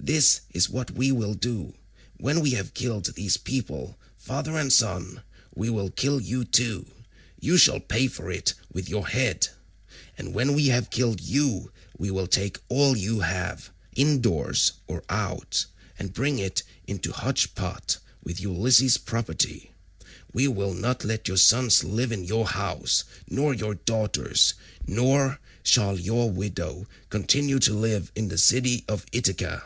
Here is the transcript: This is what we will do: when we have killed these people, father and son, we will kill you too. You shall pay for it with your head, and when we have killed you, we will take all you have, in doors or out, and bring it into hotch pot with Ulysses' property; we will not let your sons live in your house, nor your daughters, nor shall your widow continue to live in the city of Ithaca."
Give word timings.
This 0.00 0.42
is 0.52 0.70
what 0.70 0.92
we 0.92 1.10
will 1.10 1.34
do: 1.34 1.74
when 2.18 2.40
we 2.40 2.50
have 2.52 2.72
killed 2.72 3.12
these 3.14 3.36
people, 3.36 3.98
father 4.16 4.56
and 4.56 4.72
son, 4.72 5.22
we 5.56 5.68
will 5.68 5.90
kill 5.90 6.20
you 6.20 6.44
too. 6.44 6.86
You 7.40 7.58
shall 7.58 7.80
pay 7.80 8.06
for 8.06 8.30
it 8.30 8.54
with 8.72 8.88
your 8.88 9.08
head, 9.08 9.48
and 10.16 10.32
when 10.32 10.54
we 10.54 10.68
have 10.68 10.88
killed 10.90 11.20
you, 11.20 11.72
we 11.98 12.12
will 12.12 12.28
take 12.28 12.60
all 12.68 12.96
you 12.96 13.20
have, 13.20 13.70
in 13.96 14.20
doors 14.20 14.72
or 14.86 15.02
out, 15.10 15.66
and 15.98 16.12
bring 16.14 16.38
it 16.38 16.62
into 16.86 17.10
hotch 17.12 17.54
pot 17.56 17.98
with 18.22 18.40
Ulysses' 18.40 18.98
property; 18.98 19.72
we 20.32 20.46
will 20.46 20.74
not 20.74 21.04
let 21.04 21.26
your 21.26 21.36
sons 21.36 21.82
live 21.82 22.12
in 22.12 22.22
your 22.24 22.46
house, 22.46 23.02
nor 23.28 23.52
your 23.52 23.74
daughters, 23.74 24.54
nor 24.86 25.40
shall 25.64 25.98
your 25.98 26.30
widow 26.30 26.86
continue 27.10 27.58
to 27.58 27.74
live 27.74 28.12
in 28.14 28.28
the 28.28 28.38
city 28.38 28.84
of 28.86 29.04
Ithaca." 29.10 29.64